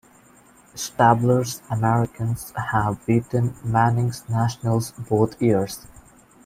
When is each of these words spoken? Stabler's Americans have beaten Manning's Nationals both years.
Stabler's 0.73 1.61
Americans 1.69 2.51
have 2.57 3.05
beaten 3.05 3.53
Manning's 3.63 4.27
Nationals 4.27 4.93
both 4.93 5.39
years. 5.39 5.85